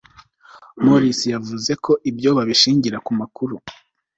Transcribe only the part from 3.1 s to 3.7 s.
makuru